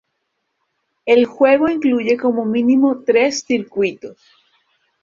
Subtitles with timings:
[1.05, 4.17] El juego incluye como mínimo tres circuitos.